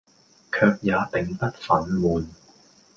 [0.51, 2.25] 卻也並不憤懣，